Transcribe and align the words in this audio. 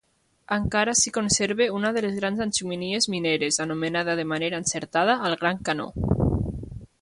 Encara 0.53 0.93
s'hi 1.01 1.11
conserva 1.17 1.67
una 1.79 1.91
de 1.97 2.03
les 2.05 2.17
grans 2.21 2.41
xemeneies 2.59 3.09
mineres, 3.17 3.59
anomenada 3.67 4.17
de 4.21 4.27
manera 4.33 4.63
encertada 4.65 5.19
"el 5.31 5.39
gran 5.45 5.63
canó". 5.71 5.87